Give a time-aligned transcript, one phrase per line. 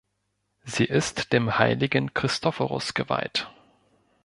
[0.63, 3.51] Sie ist dem heiligen Christophorus geweiht.